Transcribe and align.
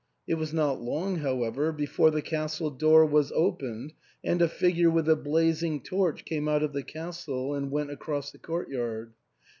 It 0.25 0.33
was 0.33 0.51
not 0.51 0.81
long, 0.81 1.17
however, 1.17 1.71
before 1.71 2.09
the 2.09 2.23
castle 2.23 2.71
door 2.71 3.05
was 3.05 3.31
opened, 3.33 3.93
and 4.23 4.41
a 4.41 4.47
figure 4.49 4.89
with 4.89 5.07
a 5.07 5.15
blazing 5.15 5.79
torch 5.79 6.25
came 6.25 6.47
out 6.47 6.63
of 6.63 6.73
the 6.73 6.81
castle 6.81 7.53
and 7.53 7.69
went 7.69 7.91
across 7.91 8.31
the 8.31 8.39
court 8.39 8.69
yard. 8.69 9.13